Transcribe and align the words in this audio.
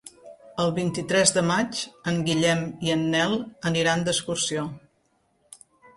El 0.61 0.71
vint-i-tres 0.77 1.33
de 1.35 1.43
maig 1.49 1.83
en 2.11 2.17
Guillem 2.29 2.65
i 2.87 2.95
en 2.95 3.03
Nel 3.17 3.39
aniran 3.73 4.03
d'excursió. 4.09 4.65